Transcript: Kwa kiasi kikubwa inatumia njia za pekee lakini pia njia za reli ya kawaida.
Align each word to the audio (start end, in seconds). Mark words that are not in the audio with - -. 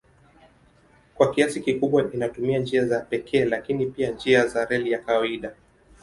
Kwa 1.15 1.31
kiasi 1.31 1.61
kikubwa 1.61 2.13
inatumia 2.13 2.59
njia 2.59 2.85
za 2.85 2.99
pekee 2.99 3.45
lakini 3.45 3.85
pia 3.85 4.11
njia 4.11 4.47
za 4.47 4.65
reli 4.65 4.91
ya 4.91 4.99
kawaida. 4.99 5.53